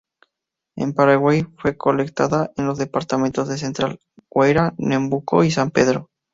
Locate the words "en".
0.75-0.93, 2.57-2.65